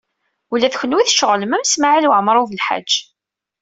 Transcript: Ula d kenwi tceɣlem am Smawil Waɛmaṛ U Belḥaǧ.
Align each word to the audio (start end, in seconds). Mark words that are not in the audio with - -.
Ula 0.53 0.67
d 0.71 0.73
kenwi 0.79 1.03
tceɣlem 1.05 1.55
am 1.55 1.65
Smawil 1.65 2.09
Waɛmaṛ 2.09 2.37
U 2.41 2.45
Belḥaǧ. 2.51 2.91